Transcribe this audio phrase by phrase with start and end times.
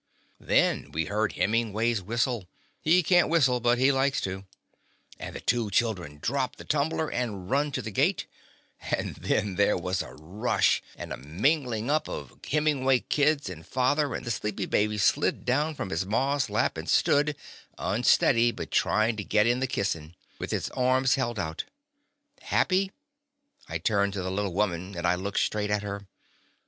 [0.39, 2.47] Then we heard Hemingway's whis tle—
[2.83, 4.45] ^he can't whistle, but he likes to—
[5.19, 8.25] and the two children dropped the tumbler, and run to the gate,
[8.89, 12.41] and then J there was a rush, and a mingling up of \' The Confessions
[12.41, 16.03] of a Daddy Hemingway kids and father, and the sleepy baby slid down from its
[16.03, 17.35] ma's lap and stood,
[17.77, 21.65] unsteady but tryin' to git in the kissing, with its arms held out.
[22.41, 22.91] Happy?
[23.69, 26.07] I turned to the little woman, and I looked straight at her.